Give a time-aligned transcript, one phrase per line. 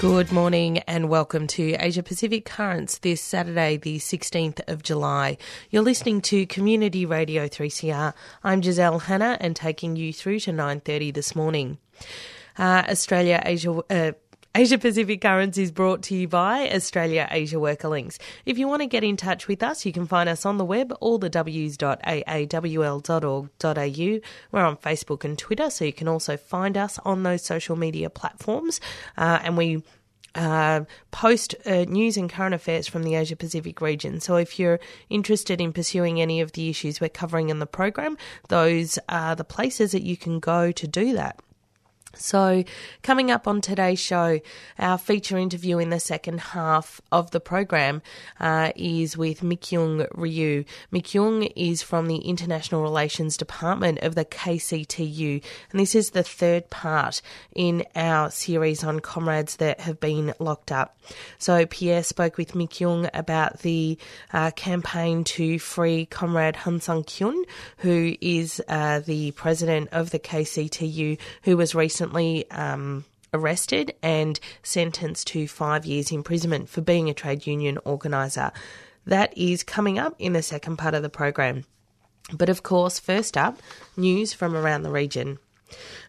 [0.00, 5.36] Good morning and welcome to Asia Pacific Currents this Saturday, the 16th of July.
[5.68, 8.14] You're listening to Community Radio 3CR.
[8.42, 11.76] I'm Giselle Hanna and taking you through to 9.30 this morning.
[12.58, 13.72] Uh, Australia Asia...
[13.90, 14.12] Uh,
[14.52, 18.18] Asia Pacific Currents is brought to you by Australia Asia Worker Links.
[18.44, 20.64] If you want to get in touch with us, you can find us on the
[20.64, 24.20] web, all the w's.aawl.org.au.
[24.50, 28.10] We're on Facebook and Twitter, so you can also find us on those social media
[28.10, 28.80] platforms.
[29.16, 29.84] Uh, and we
[30.34, 30.80] uh,
[31.12, 34.18] post uh, news and current affairs from the Asia Pacific region.
[34.18, 38.18] So if you're interested in pursuing any of the issues we're covering in the program,
[38.48, 41.38] those are the places that you can go to do that.
[42.16, 42.64] So,
[43.04, 44.40] coming up on today's show,
[44.80, 48.02] our feature interview in the second half of the program
[48.40, 50.64] uh, is with Mikyung Ryu.
[50.92, 56.68] Mikyung is from the International Relations Department of the KCTU, and this is the third
[56.68, 57.22] part
[57.54, 60.98] in our series on comrades that have been locked up.
[61.38, 63.96] So, Pierre spoke with Mikyung about the
[64.32, 67.44] uh, campaign to free Comrade Han Sung Kyun,
[67.78, 73.04] who is uh, the president of the KCTU, who was recently recently um,
[73.34, 78.50] arrested and sentenced to five years imprisonment for being a trade union organiser.
[79.04, 81.64] That is coming up in the second part of the program.
[82.32, 83.60] But of course, first up,
[83.98, 85.38] news from around the region.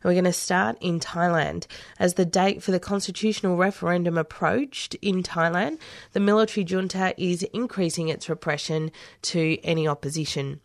[0.04, 1.68] We're going to start in Thailand.
[2.00, 5.80] As the date for the constitutional referendum approached in Thailand,
[6.14, 8.92] the military junta is increasing its repression
[9.24, 10.60] to any opposition.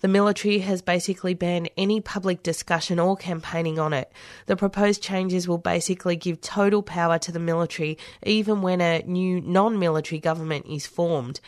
[0.00, 4.10] The military has basically banned any public discussion or campaigning on it.
[4.46, 9.40] The proposed changes will basically give total power to the military even when a new
[9.40, 11.40] non military government is formed.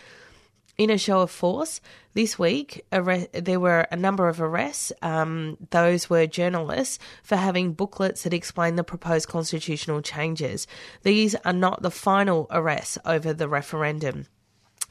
[0.79, 1.81] In a show of force,
[2.15, 4.91] this week there were a number of arrests.
[5.03, 10.67] Um, those were journalists for having booklets that explain the proposed constitutional changes.
[11.03, 14.27] These are not the final arrests over the referendum.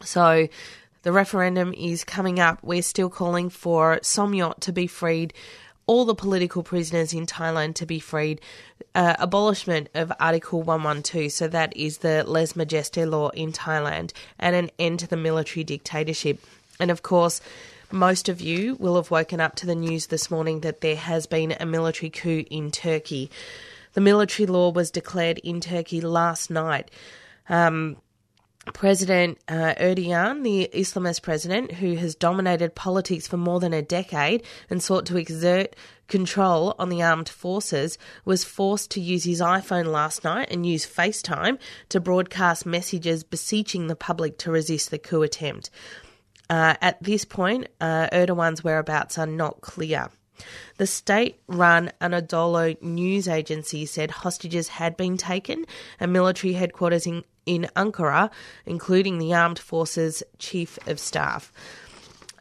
[0.04, 0.48] So
[1.02, 2.60] the referendum is coming up.
[2.62, 5.34] We're still calling for Somyot to be freed,
[5.88, 8.40] all the political prisoners in Thailand to be freed,
[8.94, 14.56] uh, abolishment of Article 112, so that is the lese majeste law in Thailand, and
[14.56, 16.40] an end to the military dictatorship.
[16.80, 17.42] And of course,
[17.92, 21.26] most of you will have woken up to the news this morning that there has
[21.26, 23.30] been a military coup in Turkey.
[23.94, 26.90] The military law was declared in Turkey last night.
[27.50, 27.98] Um,
[28.74, 34.44] President uh, Erdogan, the Islamist president who has dominated politics for more than a decade
[34.70, 35.76] and sought to exert
[36.08, 40.86] control on the armed forces, was forced to use his iPhone last night and use
[40.86, 41.58] FaceTime
[41.90, 45.72] to broadcast messages beseeching the public to resist the coup attempt.
[46.48, 50.10] Uh, at this point, uh, Erdogan's whereabouts are not clear.
[50.78, 55.66] The state run Anadolu news agency said hostages had been taken
[56.00, 58.30] and military headquarters in, in Ankara,
[58.66, 61.52] including the armed forces chief of staff.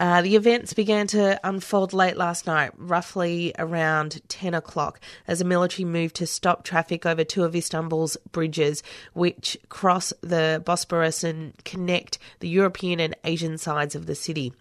[0.00, 5.44] Uh, the events began to unfold late last night, roughly around 10 o'clock, as a
[5.44, 11.52] military moved to stop traffic over two of Istanbul's bridges, which cross the Bosporus and
[11.66, 14.54] connect the European and Asian sides of the city.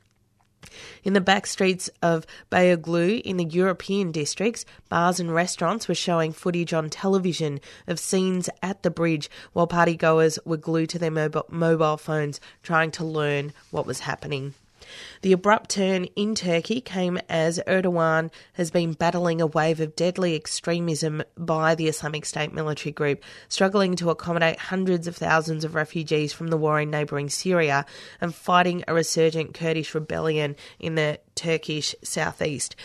[1.03, 6.31] In the back streets of Beyoğlu in the European districts, bars and restaurants were showing
[6.31, 11.97] footage on television of scenes at the bridge while partygoers were glued to their mobile
[11.97, 14.53] phones trying to learn what was happening.
[15.21, 20.35] The abrupt turn in Turkey came as Erdogan has been battling a wave of deadly
[20.35, 26.33] extremism by the Islamic State military group, struggling to accommodate hundreds of thousands of refugees
[26.33, 27.85] from the war in neighbouring Syria
[28.21, 32.75] and fighting a resurgent Kurdish rebellion in the Turkish southeast.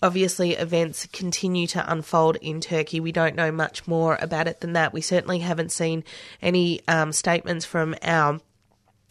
[0.00, 3.00] Obviously, events continue to unfold in Turkey.
[3.00, 4.92] We don't know much more about it than that.
[4.92, 6.04] We certainly haven't seen
[6.40, 8.40] any um, statements from our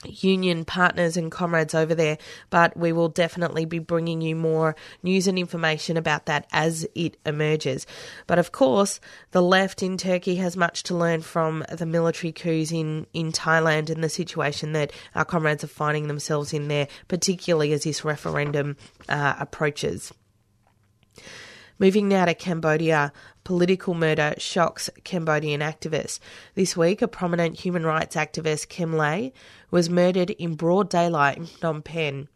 [0.06, 2.18] union partners and comrades over there,
[2.50, 7.18] but we will definitely be bringing you more news and information about that as it
[7.26, 7.88] emerges.
[8.28, 9.00] But of course,
[9.32, 13.90] the left in Turkey has much to learn from the military coups in, in Thailand
[13.90, 18.78] and the situation that our comrades are finding themselves in there, particularly as this referendum
[19.10, 20.14] uh, approaches.
[21.80, 23.14] Moving now to Cambodia,
[23.44, 26.20] political murder shocks Cambodian activists.
[26.56, 29.32] This week, a prominent human rights activist, Kem Ley,
[29.70, 32.30] was murdered in broad daylight in Phnom Penh.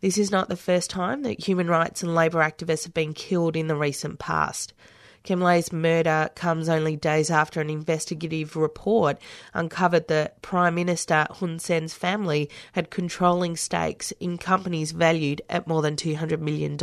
[0.00, 3.54] This is not the first time that human rights and labour activists have been killed
[3.54, 4.74] in the recent past.
[5.22, 9.18] Kem Ley's murder comes only days after an investigative report
[9.54, 15.82] uncovered that Prime Minister Hun Sen's family had controlling stakes in companies valued at more
[15.82, 16.76] than $200 million.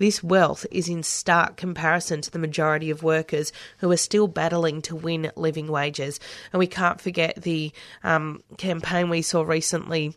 [0.00, 4.80] This wealth is in stark comparison to the majority of workers who are still battling
[4.82, 6.18] to win living wages.
[6.54, 7.70] And we can't forget the
[8.02, 10.16] um, campaign we saw recently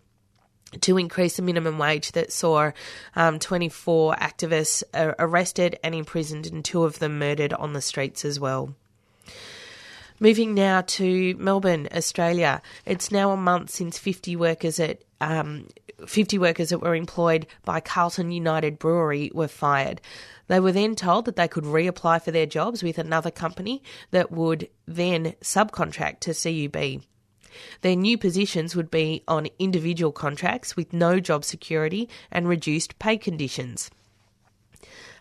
[0.80, 2.72] to increase the minimum wage that saw
[3.18, 8.24] um, 24 activists uh, arrested and imprisoned and two of them murdered on the streets
[8.24, 8.74] as well.
[10.18, 12.62] Moving now to Melbourne, Australia.
[12.86, 15.68] It's now a month since 50 workers at um,
[16.06, 20.02] 50 workers that were employed by Carlton United Brewery were fired.
[20.48, 23.82] They were then told that they could reapply for their jobs with another company
[24.12, 27.04] that would then subcontract to CUB.
[27.82, 33.18] Their new positions would be on individual contracts with no job security and reduced pay
[33.18, 33.90] conditions.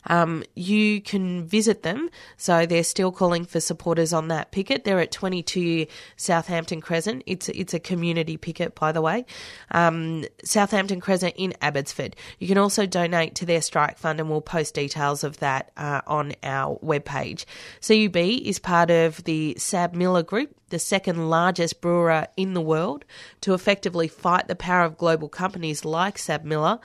[0.06, 2.10] Um, you can visit them.
[2.36, 4.84] So they're still calling for supporters on that picket.
[4.84, 7.22] They're at 22 Southampton Crescent.
[7.26, 9.24] It's it's a community picket, by the way.
[9.70, 12.16] Um, Southampton Crescent in Abbotsford.
[12.38, 16.00] You can also donate to their strike fund, and we'll post details of that uh,
[16.06, 17.44] on our webpage.
[17.80, 23.04] CUB is part of the SABMiller Group the second largest brewer in the world,
[23.42, 26.80] to effectively fight the power of global companies like SABMiller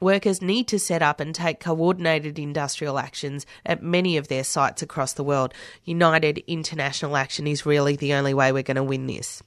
[0.00, 4.82] Workers need to set up and take coordinated industrial actions at many of their sites
[4.82, 5.52] across the world.
[5.84, 9.42] United international action is really the only way we're going to win this.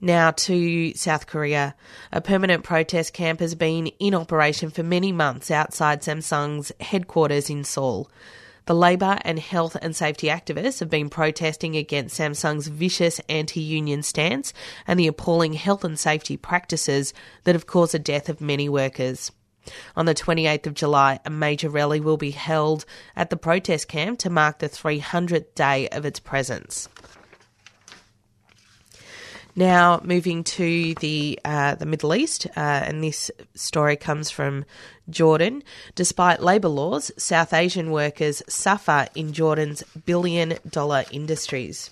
[0.00, 1.76] Now to South Korea.
[2.10, 7.62] A permanent protest camp has been in operation for many months outside Samsung's headquarters in
[7.62, 8.10] Seoul.
[8.66, 14.02] The labour and health and safety activists have been protesting against Samsung's vicious anti union
[14.02, 14.52] stance
[14.86, 17.12] and the appalling health and safety practices
[17.44, 19.32] that have caused the death of many workers.
[19.96, 22.84] On the 28th of July, a major rally will be held
[23.16, 26.88] at the protest camp to mark the 300th day of its presence.
[29.54, 34.64] Now, moving to the uh, the Middle East, uh, and this story comes from
[35.10, 35.62] Jordan.
[35.94, 41.90] Despite labour laws, South Asian workers suffer in Jordan's billion dollar industries.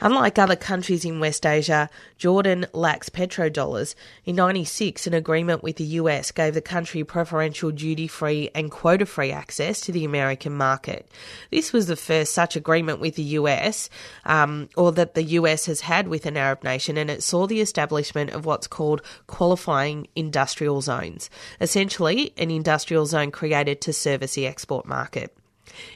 [0.00, 1.88] Unlike other countries in West Asia,
[2.18, 3.94] Jordan lacks petrodollars.
[4.24, 9.06] In 96, an agreement with the US gave the country preferential duty free and quota
[9.06, 11.08] free access to the American market.
[11.50, 13.88] This was the first such agreement with the US,
[14.24, 17.60] um, or that the US has had with an Arab nation, and it saw the
[17.60, 21.30] establishment of what's called qualifying industrial zones.
[21.60, 25.36] Essentially, an industrial zone created to service the export market.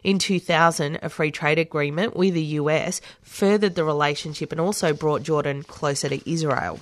[0.02, 5.22] In 2000, a free trade agreement with the US furthered the relationship and also brought
[5.22, 6.81] Jordan closer to Israel.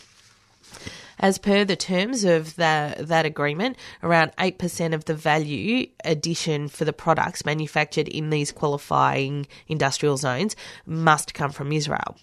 [1.21, 6.85] As per the terms of the, that agreement, around 8% of the value addition for
[6.85, 10.55] the products manufactured in these qualifying industrial zones
[10.87, 12.17] must come from Israel.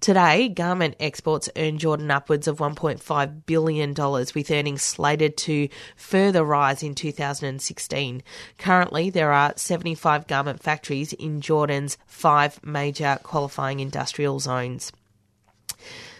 [0.00, 6.82] Today, garment exports earn Jordan upwards of $1.5 billion, with earnings slated to further rise
[6.82, 8.22] in 2016.
[8.58, 14.92] Currently, there are 75 garment factories in Jordan's five major qualifying industrial zones.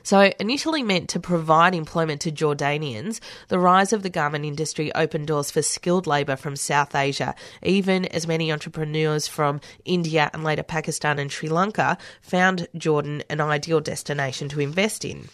[0.02, 5.26] So, initially meant to provide employment to Jordanians, the rise of the garment industry opened
[5.26, 10.62] doors for skilled labour from South Asia, even as many entrepreneurs from India and later
[10.62, 15.28] Pakistan and Sri Lanka found Jordan an ideal destination to invest in.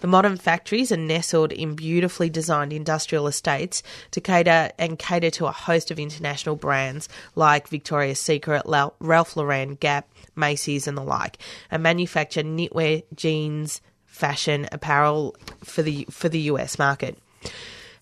[0.00, 3.82] The modern factories are nestled in beautifully designed industrial estates
[4.12, 9.74] to cater and cater to a host of international brands like Victoria's Secret, Ralph Lauren,
[9.76, 11.38] Gap, Macy's, and the like,
[11.70, 17.18] and manufacture knitwear, jeans, fashion, apparel for the for the US market.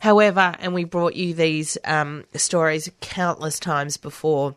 [0.00, 4.56] However, and we brought you these um, stories countless times before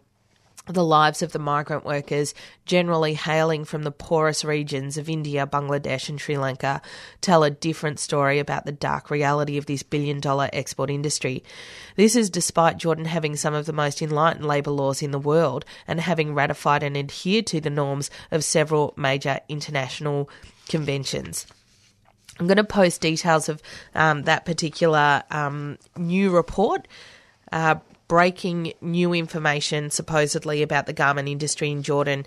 [0.67, 2.33] the lives of the migrant workers,
[2.65, 6.81] generally hailing from the poorest regions of India, Bangladesh, and Sri Lanka,
[7.21, 11.43] tell a different story about the dark reality of this billion dollar export industry.
[11.95, 15.65] This is despite Jordan having some of the most enlightened labour laws in the world
[15.87, 20.29] and having ratified and adhered to the norms of several major international
[20.67, 21.45] conventions.
[22.39, 23.61] I'm going to post details of
[23.93, 26.87] um, that particular um, new report.
[27.51, 27.75] Uh,
[28.07, 32.25] breaking new information supposedly about the garment industry in Jordan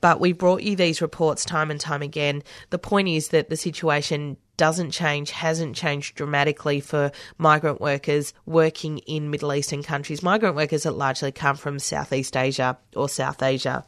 [0.00, 2.42] but we brought you these reports time and time again.
[2.70, 8.98] The point is that the situation doesn't change, hasn't changed dramatically for migrant workers working
[8.98, 13.84] in Middle Eastern countries, migrant workers that largely come from Southeast Asia or South Asia.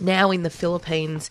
[0.00, 1.30] Now in the Philippines,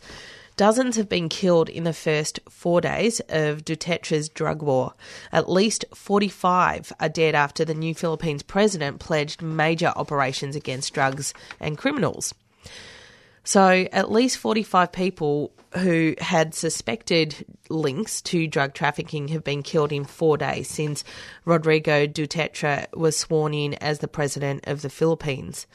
[0.57, 4.93] Dozens have been killed in the first four days of Duterte's drug war.
[5.31, 11.33] At least 45 are dead after the new Philippines president pledged major operations against drugs
[11.59, 12.33] and criminals.
[13.43, 19.91] So, at least 45 people who had suspected links to drug trafficking have been killed
[19.91, 21.03] in four days since
[21.43, 25.67] Rodrigo Duterte was sworn in as the president of the Philippines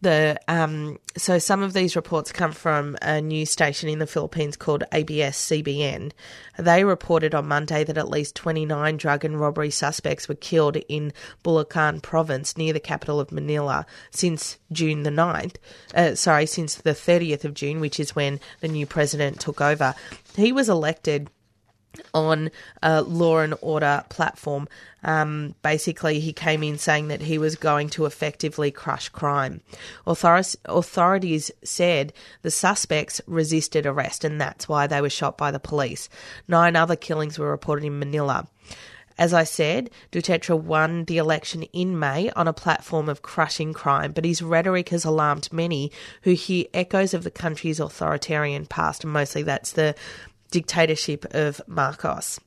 [0.00, 4.56] the um, so some of these reports come from a news station in the Philippines
[4.56, 6.12] called ABS-CBN.
[6.58, 11.12] They reported on Monday that at least 29 drug and robbery suspects were killed in
[11.44, 15.56] Bulacan province near the capital of Manila since June the 9th.
[15.94, 19.94] Uh, sorry, since the 30th of June, which is when the new president took over.
[20.36, 21.30] He was elected
[22.14, 22.50] on
[22.82, 24.68] a law and order platform.
[25.02, 29.60] Um, basically, he came in saying that he was going to effectively crush crime.
[30.06, 35.60] Author- authorities said the suspects resisted arrest, and that's why they were shot by the
[35.60, 36.08] police.
[36.46, 38.48] Nine other killings were reported in Manila.
[39.18, 44.12] As I said, Duterte won the election in May on a platform of crushing crime,
[44.12, 45.90] but his rhetoric has alarmed many
[46.22, 49.96] who hear echoes of the country's authoritarian past, and mostly that's the
[50.50, 52.40] dictatorship of Marcos.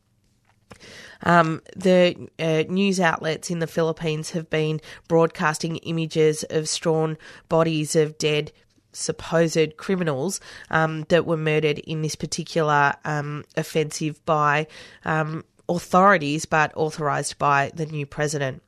[1.24, 7.18] Um, the uh, news outlets in the Philippines have been broadcasting images of strawn
[7.48, 8.52] bodies of dead
[8.94, 10.40] supposed criminals
[10.70, 14.68] um, that were murdered in this particular um, offensive by
[15.06, 18.62] um, authorities, but authorised by the new president.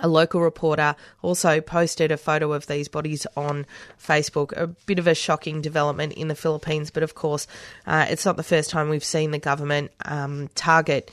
[0.00, 3.66] A local reporter also posted a photo of these bodies on
[4.00, 4.52] Facebook.
[4.56, 7.46] A bit of a shocking development in the Philippines, but of course,
[7.86, 11.10] uh, it's not the first time we've seen the government um, target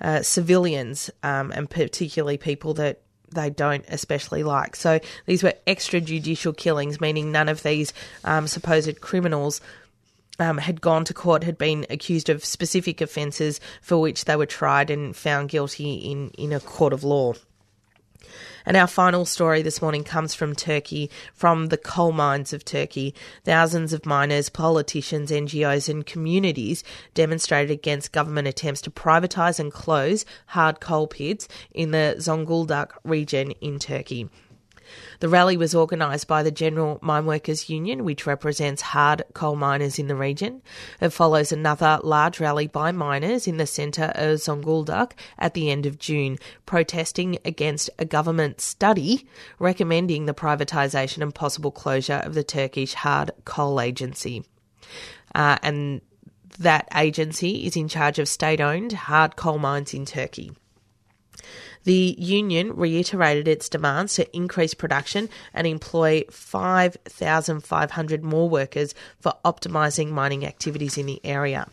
[0.00, 4.76] uh, civilians um, and particularly people that they don't especially like.
[4.76, 7.92] So these were extrajudicial killings, meaning none of these
[8.24, 9.60] um, supposed criminals
[10.38, 14.46] um, had gone to court, had been accused of specific offences for which they were
[14.46, 17.34] tried and found guilty in, in a court of law.
[18.66, 23.14] And our final story this morning comes from Turkey, from the coal mines of Turkey.
[23.44, 30.24] Thousands of miners, politicians, NGOs, and communities demonstrated against government attempts to privatise and close
[30.46, 34.28] hard coal pits in the Zonguldak region in Turkey.
[35.20, 40.06] The rally was organised by the General Mineworkers Union, which represents hard coal miners in
[40.06, 40.62] the region.
[41.00, 45.86] It follows another large rally by miners in the centre of Zonguldak at the end
[45.86, 49.26] of June, protesting against a government study
[49.58, 54.44] recommending the privatisation and possible closure of the Turkish Hard Coal Agency.
[55.34, 56.00] Uh, and
[56.58, 60.52] that agency is in charge of state owned hard coal mines in Turkey.
[61.88, 70.10] The union reiterated its demands to increase production and employ 5,500 more workers for optimising
[70.10, 71.66] mining activities in the area.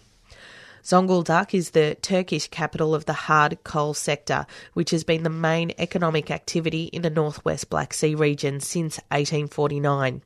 [0.85, 5.73] Zonguldak is the Turkish capital of the hard coal sector, which has been the main
[5.77, 10.21] economic activity in the northwest Black Sea region since 1849.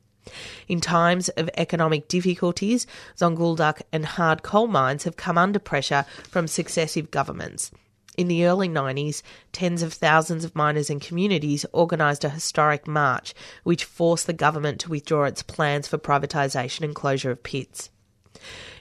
[0.68, 6.46] In times of economic difficulties, Zonguldak and hard coal mines have come under pressure from
[6.46, 7.72] successive governments.
[8.20, 13.32] In the early 90s, tens of thousands of miners and communities organised a historic march
[13.64, 17.88] which forced the government to withdraw its plans for privatisation and closure of pits.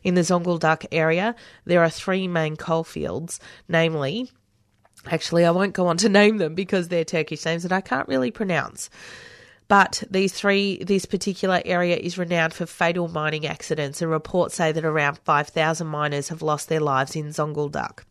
[0.04, 4.30] In the Zonguldak area, there are three main coalfields, namely,
[5.06, 8.10] actually, I won't go on to name them because they're Turkish names that I can't
[8.10, 8.90] really pronounce.
[9.70, 14.74] But these three, this particular area is renowned for fatal mining accidents, and reports say
[14.74, 18.04] that around 5,000 miners have lost their lives in Zonguldak.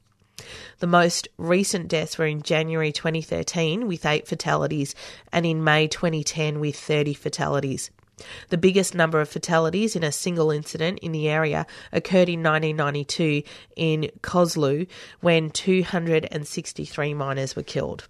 [0.79, 4.95] The most recent deaths were in January 2013 with eight fatalities
[5.33, 7.91] and in May 2010 with 30 fatalities.
[8.49, 13.43] The biggest number of fatalities in a single incident in the area occurred in 1992
[13.77, 14.89] in Kozlu
[15.21, 18.09] when 263 miners were killed.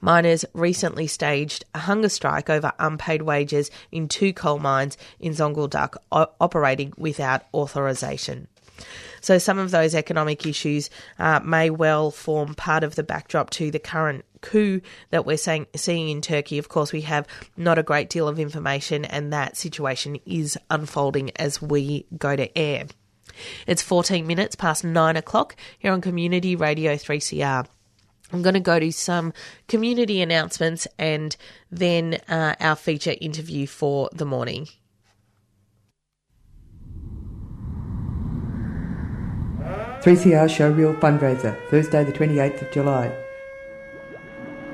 [0.00, 5.96] Miners recently staged a hunger strike over unpaid wages in two coal mines in Zonguldak
[6.10, 8.48] operating without authorisation.
[9.20, 13.70] So some of those economic issues uh, may well form part of the backdrop to
[13.70, 16.58] the current coup that we're saying, seeing in Turkey.
[16.58, 21.30] Of course, we have not a great deal of information, and that situation is unfolding
[21.36, 22.86] as we go to air.
[23.66, 27.66] It's 14 minutes past nine o'clock here on Community Radio 3CR.
[28.32, 29.32] I'm going to go to some
[29.68, 31.34] community announcements and
[31.70, 34.68] then uh, our feature interview for the morning.
[40.08, 43.14] Three CR Showreel fundraiser, Thursday the 28th of July.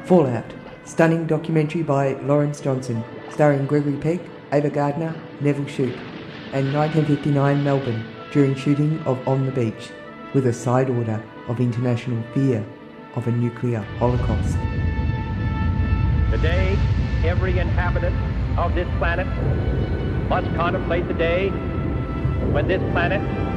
[0.05, 0.45] Fallout,
[0.85, 4.21] stunning documentary by Lawrence Johnston, starring Gregory Peck,
[4.53, 5.99] Ava Gardner, Nevil Shute,
[6.53, 9.91] and 1959 Melbourne during shooting of On the Beach,
[10.35, 12.64] with a side order of international fear
[13.17, 14.57] of a nuclear holocaust.
[16.31, 16.79] Today,
[17.25, 18.14] every inhabitant
[18.57, 19.26] of this planet
[20.29, 21.49] must contemplate the day
[22.53, 23.54] when this planet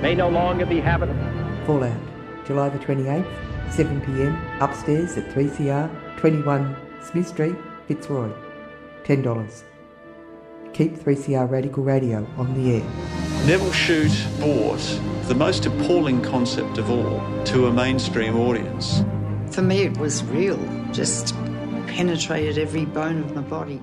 [0.00, 1.24] may no longer be habitable.
[1.66, 2.00] Fallout,
[2.46, 8.30] July the 28th, 7 pm, upstairs at 3CR, 21 Smith Street, Fitzroy.
[9.04, 9.62] $10.
[10.74, 12.84] Keep 3CR Radical Radio on the air.
[13.46, 19.02] Nevil Shute brought the most appalling concept of all to a mainstream audience.
[19.50, 20.58] For me, it was real,
[20.92, 21.34] just
[21.86, 23.80] penetrated every bone of my body.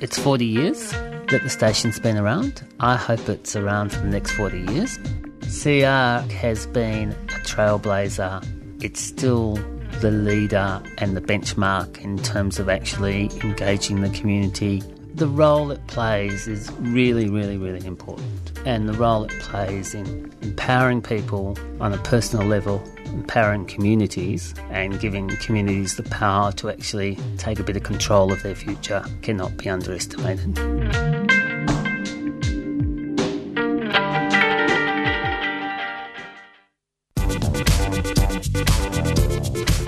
[0.00, 0.94] It's 40 years
[1.28, 2.62] that the station's been around.
[2.80, 4.98] I hope it's around for the next 40 years.
[5.40, 8.44] CR has been a trailblazer.
[8.82, 9.54] It's still
[10.00, 14.82] the leader and the benchmark in terms of actually engaging the community.
[15.14, 18.52] The role it plays is really, really, really important.
[18.64, 24.98] And the role it plays in empowering people on a personal level, empowering communities, and
[25.00, 29.56] giving communities the power to actually take a bit of control of their future cannot
[29.56, 30.56] be underestimated.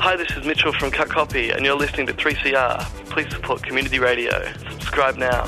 [0.01, 2.83] Hi, this is Mitchell from Cut Copy, and you're listening to 3CR.
[3.11, 4.51] Please support community radio.
[4.71, 5.45] Subscribe now.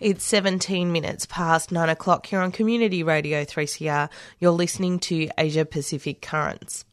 [0.00, 4.08] It's 17 minutes past 9 o'clock here on Community Radio 3CR.
[4.38, 6.86] You're listening to Asia Pacific Currents.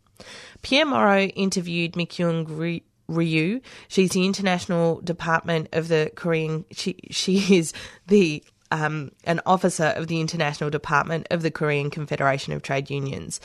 [0.61, 3.61] Pierre Moreau interviewed Mikyung Ryu.
[3.87, 6.65] She's the International Department of the Korean.
[6.71, 7.71] She, she is
[8.07, 13.39] the um, an officer of the International Department of the Korean Confederation of Trade Unions.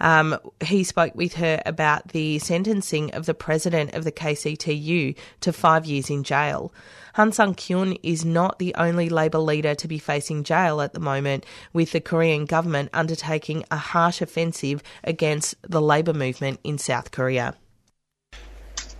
[0.00, 5.52] Um, he spoke with her about the sentencing of the president of the KCTU to
[5.52, 6.72] five years in jail.
[7.14, 11.00] Han Sang Kyun is not the only Labour leader to be facing jail at the
[11.00, 17.10] moment, with the Korean government undertaking a harsh offensive against the Labour movement in South
[17.10, 17.54] Korea.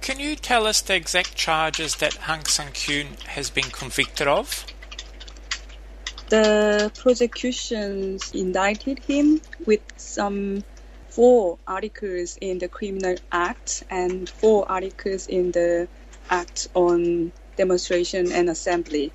[0.00, 4.64] Can you tell us the exact charges that Han Sang Kyun has been convicted of?
[6.30, 10.62] The prosecutions indicted him with some
[11.08, 15.88] four articles in the Criminal Act and four articles in the
[16.28, 19.10] Act on Demonstration and Assembly.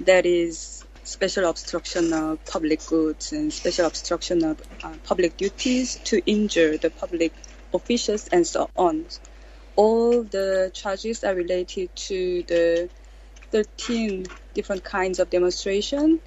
[0.00, 6.20] That is special obstruction of public goods and special obstruction of uh, public duties to
[6.26, 7.32] injure the public
[7.72, 9.06] officials and so on.
[9.76, 12.90] All the charges are related to the
[13.52, 16.20] 13 different kinds of demonstration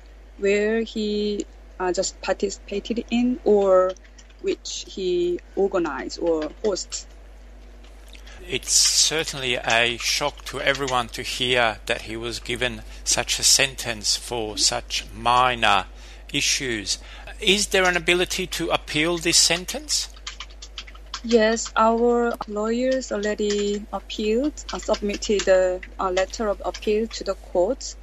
[0.43, 1.45] where he
[1.79, 3.93] uh, just participated in or
[4.41, 7.07] which he organized or hosts.
[8.45, 14.17] It's certainly a shock to everyone to hear that he was given such a sentence
[14.17, 15.85] for such minor
[16.33, 16.97] issues.
[17.39, 20.09] Is there an ability to appeal this sentence?
[21.23, 27.95] Yes, our lawyers already appealed, uh, submitted a, a, letter of appeal to the courts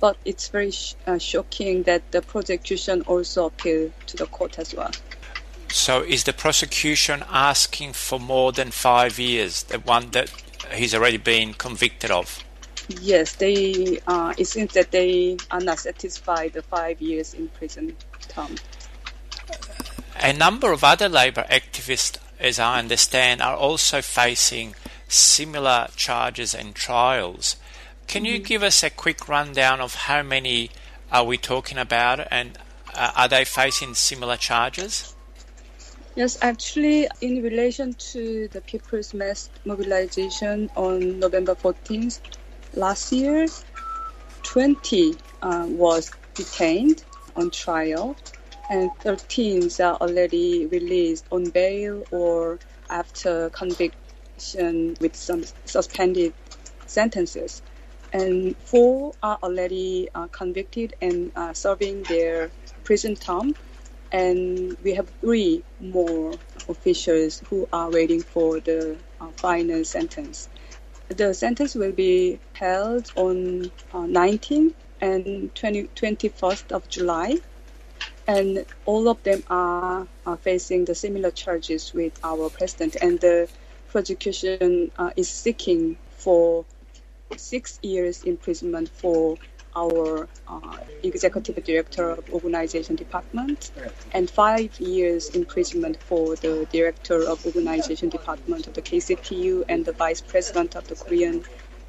[0.00, 4.74] but it's very sh- uh, shocking that the prosecution also appealed to the court as
[4.74, 4.90] well.
[5.68, 10.30] So, is the prosecution asking for more than five years, the one that
[10.72, 12.42] he's already been convicted of?
[12.88, 13.98] Yes, they.
[14.06, 17.96] Uh, it seems that they are not satisfied the five years in prison
[18.28, 18.54] term.
[20.20, 24.74] A number of other labour activists, as I understand, are also facing
[25.08, 27.56] similar charges and trials.
[28.06, 30.70] Can you give us a quick rundown of how many
[31.10, 32.56] are we talking about and
[32.94, 35.14] uh, are they facing similar charges?
[36.14, 42.20] Yes, actually, in relation to the people's mass mobilization on November 14th
[42.74, 43.46] last year,
[44.44, 48.16] 20 uh, was detained on trial
[48.70, 56.32] and 13 are already released on bail or after conviction with some suspended
[56.86, 57.62] sentences
[58.16, 62.50] and four are already uh, convicted and uh, serving their
[62.82, 63.54] prison term.
[64.10, 66.32] And we have three more
[66.68, 70.48] officials who are waiting for the uh, final sentence.
[71.08, 77.36] The sentence will be held on 19th uh, and 20, 21st of July.
[78.26, 82.96] And all of them are, are facing the similar charges with our president.
[82.96, 83.48] And the
[83.88, 86.64] prosecution uh, is seeking for
[87.36, 89.36] six years imprisonment for
[89.76, 93.70] our uh, executive director of organization department
[94.12, 99.92] and five years imprisonment for the director of organization department of the KCTU and the
[99.92, 101.44] vice president of the Korean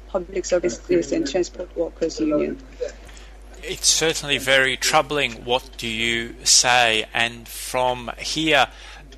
[0.08, 2.58] Public Services and Transport Workers Union.
[3.62, 5.44] It's certainly very troubling.
[5.44, 7.06] What do you say?
[7.12, 8.68] And from here,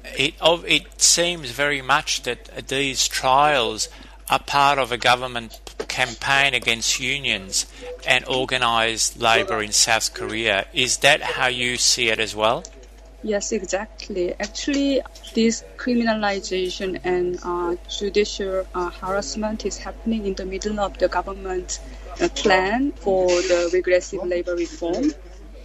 [0.04, 3.88] it, it seems very much that these trials
[4.30, 7.66] are part of a government campaign against unions
[8.06, 10.66] and organised labour in South Korea.
[10.72, 12.64] Is that how you see it as well?
[13.22, 14.32] Yes, exactly.
[14.40, 15.02] Actually,
[15.34, 21.80] this criminalization and uh, judicial uh, harassment is happening in the middle of the government
[22.20, 25.12] uh, plan for the regressive labor reform.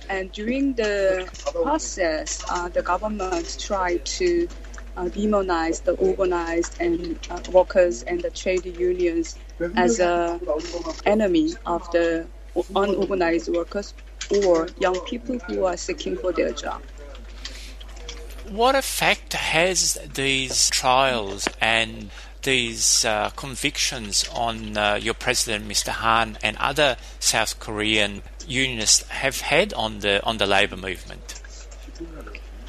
[0.09, 1.29] And during the
[1.63, 4.49] process, uh, the government tried to
[4.97, 9.37] uh, demonize the organized and uh, workers and the trade unions
[9.75, 10.39] as a
[11.05, 12.25] enemy of the
[12.75, 13.93] unorganized workers
[14.43, 16.81] or young people who are seeking for their job.
[18.49, 22.11] What effect has these trials and
[22.43, 25.89] these uh, convictions on uh, your president, Mr.
[25.89, 31.41] Han, and other South Korean unionists have had on the on the labor movement?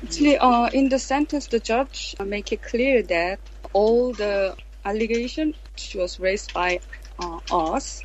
[0.03, 3.39] Actually, uh, in the sentence, the judge make it clear that
[3.75, 6.81] all the allegation which was raised by
[7.19, 8.03] uh, us.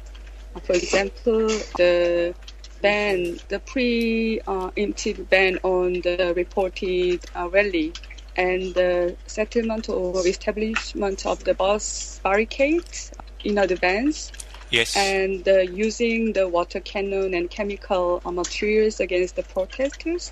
[0.63, 2.35] For example, the
[2.81, 7.93] ban, the pre-emptive ban on the reported uh, rally
[8.35, 13.11] and the settlement or establishment of the bus barricades
[13.43, 14.31] in advance.
[14.69, 14.95] Yes.
[14.95, 20.31] And uh, using the water cannon and chemical uh, materials against the protesters.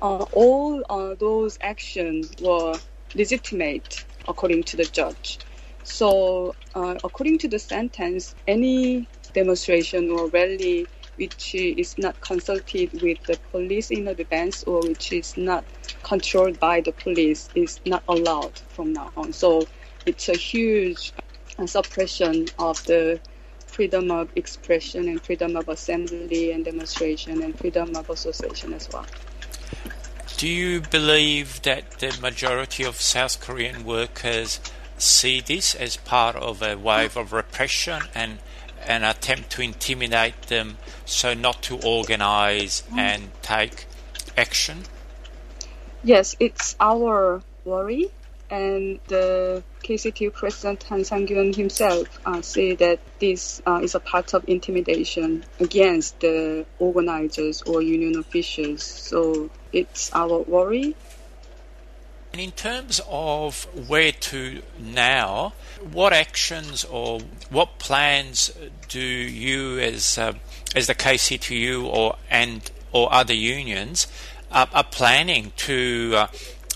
[0.00, 2.74] Uh, all uh, those actions were
[3.14, 5.38] legitimate according to the judge.
[5.84, 13.22] So, uh, according to the sentence, any demonstration or rally which is not consulted with
[13.24, 15.64] the police in advance or which is not
[16.02, 19.32] controlled by the police is not allowed from now on.
[19.32, 19.66] So
[20.06, 21.12] it's a huge
[21.58, 23.20] uh, suppression of the
[23.66, 29.06] freedom of expression and freedom of assembly and demonstration and freedom of association as well.
[30.36, 34.60] Do you believe that the majority of South Korean workers
[34.98, 38.38] see this as part of a wave of repression and
[38.86, 43.86] an attempt to intimidate them so not to organize and take
[44.36, 44.84] action?
[46.02, 48.10] Yes, it's our worry.
[48.50, 54.34] And the KCTU President Han Sang-kyun himself uh, said that this uh, is a part
[54.34, 58.82] of intimidation against the organizers or union officials.
[58.82, 60.94] So it's our worry.
[62.34, 65.52] And in terms of where to now,
[65.92, 68.50] what actions or what plans
[68.88, 70.32] do you, as uh,
[70.74, 74.08] as the KCTU or and or other unions,
[74.50, 76.26] uh, are planning to uh,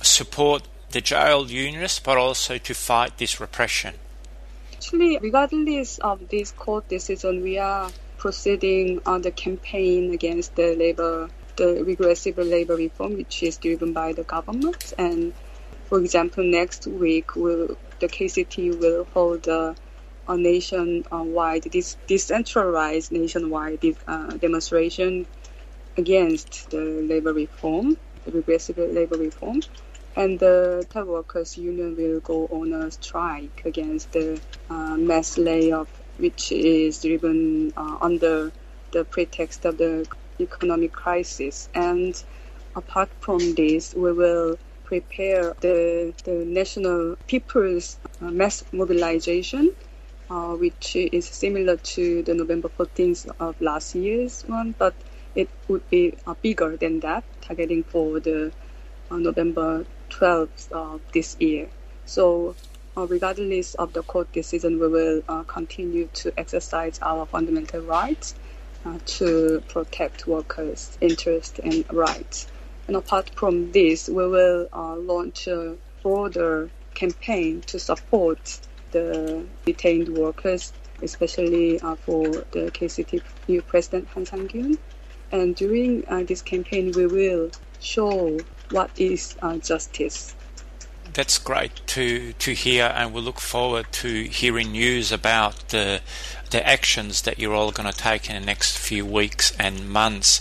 [0.00, 3.94] support the jailed unionists, but also to fight this repression?
[4.74, 11.28] Actually, regardless of this court decision, we are proceeding on the campaign against the labor,
[11.56, 14.92] the regressive labor reform, which is driven by the government.
[14.96, 15.32] And
[15.88, 19.74] for example, next week, we'll, the KCT will hold a,
[20.28, 21.64] a nationwide,
[22.06, 25.26] decentralized nationwide uh, demonstration
[25.96, 27.96] against the labor reform,
[28.26, 29.62] the regressive labor reform.
[30.14, 35.88] And the tire workers union will go on a strike against the uh, mass layoff,
[36.18, 38.52] which is driven uh, under
[38.92, 40.06] the pretext of the
[40.38, 41.70] economic crisis.
[41.74, 42.20] And
[42.76, 49.70] apart from this, we will prepare the, the national people's uh, mass mobilization,
[50.30, 54.94] uh, which is similar to the November 14th of last year's one, but
[55.34, 58.50] it would be uh, bigger than that, targeting for the
[59.10, 61.68] uh, November 12th of this year.
[62.06, 62.56] So,
[62.96, 68.34] uh, regardless of the court decision, we will uh, continue to exercise our fundamental rights
[69.04, 72.46] to protect workers' interests and rights.
[72.88, 78.60] And apart from this, we will uh, launch a broader campaign to support
[78.92, 80.72] the detained workers,
[81.02, 84.78] especially uh, for the KCTU President Han Sang-kyun.
[85.30, 88.38] And during uh, this campaign, we will show
[88.70, 90.34] what is uh, justice.
[91.12, 96.00] that's great to to hear, and we look forward to hearing news about the
[96.50, 100.40] the actions that you're all going to take in the next few weeks and months.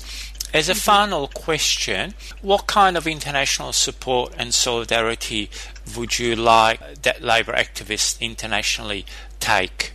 [0.53, 5.49] As a final question, what kind of international support and solidarity
[5.95, 9.05] would you like that labour activists internationally
[9.39, 9.93] take?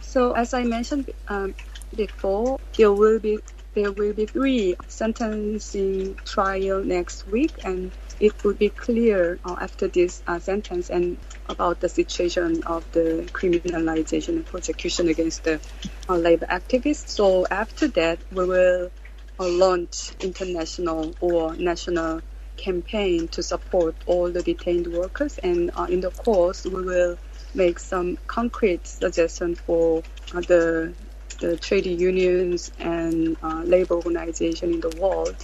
[0.00, 1.54] So, as I mentioned um,
[1.94, 3.38] before, there will be
[3.74, 9.88] there will be three sentencing trial next week, and it will be clear uh, after
[9.88, 11.16] this uh, sentence and
[11.48, 15.60] about the situation of the criminalization and prosecution against the
[16.08, 17.08] uh, labor activists.
[17.08, 18.90] So after that, we will
[19.38, 22.22] uh, launch international or national
[22.56, 27.18] campaign to support all the detained workers, and uh, in the course, we will
[27.54, 30.02] make some concrete suggestions for
[30.34, 30.94] uh, the
[31.40, 35.34] the trade unions and labor organization in the world.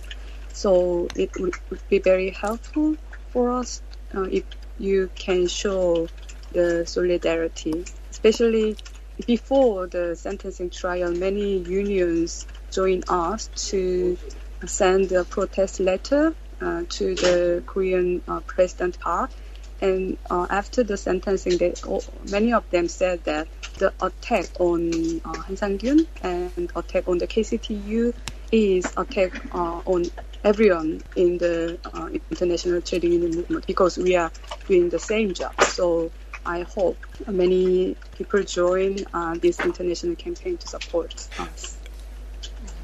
[0.63, 1.55] So it would,
[1.89, 2.97] be very helpful
[3.31, 3.81] for us
[4.15, 4.45] uh, if
[4.79, 6.07] you can show
[6.53, 8.77] the solidarity, especially
[9.27, 11.13] before the sentencing trial.
[11.13, 14.19] Many unions joined us to
[14.67, 19.31] send a protest letter uh, to the Korean uh, President Park
[19.81, 21.73] and uh, after the sentencing, they,
[22.31, 27.27] many of them said that the attack on uh, Han Sang-gyun and attack on the
[27.27, 28.13] KCTU
[28.53, 30.05] is attack uh, on
[30.45, 34.31] everyone in the uh, international trade union movement because we are
[34.67, 35.61] doing the same job.
[35.63, 36.11] So
[36.47, 41.77] I hope many people join uh, this international campaign to support us.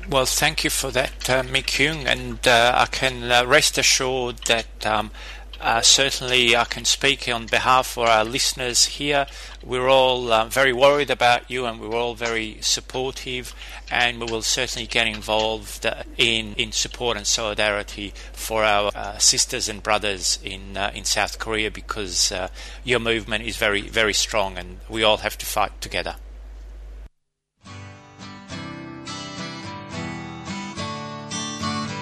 [0.09, 4.39] Well, thank you for that, uh, Mi Kyung, and uh, I can uh, rest assured
[4.47, 5.11] that um,
[5.61, 9.27] uh, certainly, I can speak on behalf of our listeners here.
[9.65, 13.55] We're all uh, very worried about you, and we're all very supportive,
[13.91, 19.19] and we will certainly get involved uh, in in support and solidarity for our uh,
[19.19, 22.49] sisters and brothers in uh, in South Korea because uh,
[22.85, 26.17] your movement is very very strong, and we all have to fight together.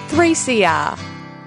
[0.09, 1.14] Three CR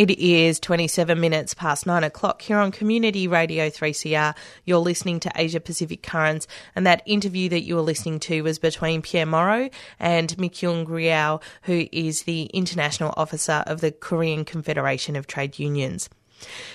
[0.00, 4.34] It is 27 minutes past 9 o'clock here on Community Radio 3CR.
[4.64, 8.58] You're listening to Asia Pacific Currents, and that interview that you were listening to was
[8.58, 15.16] between Pierre Morrow and Mikyung Ryu, who is the International Officer of the Korean Confederation
[15.16, 16.08] of Trade Unions.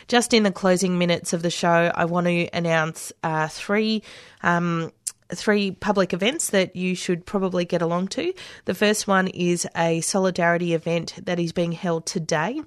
[0.07, 4.03] Just in the closing minutes of the show, I want to announce uh, three.
[4.43, 4.91] Um,
[5.33, 8.31] three public events that you should probably get along to.
[8.65, 12.61] The first one is a solidarity event that is being held today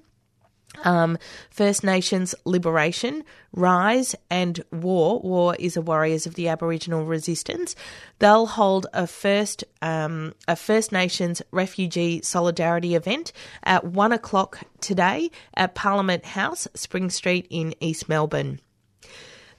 [0.83, 1.17] um,
[1.49, 5.19] First Nations Liberation, Rise, and War.
[5.19, 7.75] War is a Warriors of the Aboriginal Resistance.
[8.19, 13.31] They'll hold a first um, a First Nations Refugee Solidarity event
[13.63, 18.59] at one o'clock today at Parliament House, Spring Street in East Melbourne.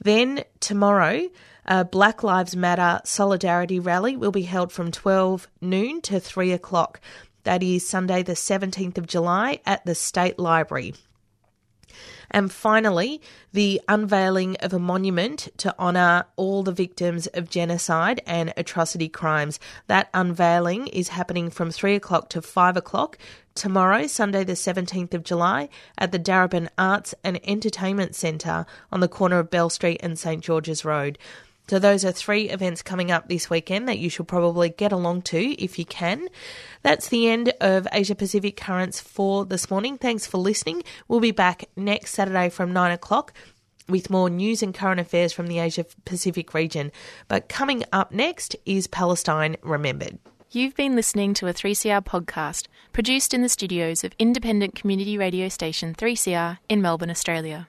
[0.00, 1.28] Then tomorrow.
[1.66, 7.00] A Black Lives Matter solidarity rally will be held from 12 noon to 3 o'clock.
[7.44, 10.94] That is Sunday, the 17th of July, at the State Library.
[12.30, 13.20] And finally,
[13.52, 19.58] the unveiling of a monument to honour all the victims of genocide and atrocity crimes.
[19.88, 23.18] That unveiling is happening from 3 o'clock to 5 o'clock
[23.54, 29.08] tomorrow, Sunday, the 17th of July, at the Darebin Arts and Entertainment Centre on the
[29.08, 31.18] corner of Bell Street and St George's Road.
[31.70, 35.22] So, those are three events coming up this weekend that you should probably get along
[35.30, 36.26] to if you can.
[36.82, 39.96] That's the end of Asia Pacific Currents for this morning.
[39.96, 40.82] Thanks for listening.
[41.06, 43.32] We'll be back next Saturday from 9 o'clock
[43.88, 46.90] with more news and current affairs from the Asia Pacific region.
[47.28, 50.18] But coming up next is Palestine Remembered.
[50.50, 55.48] You've been listening to a 3CR podcast produced in the studios of independent community radio
[55.48, 57.68] station 3CR in Melbourne, Australia.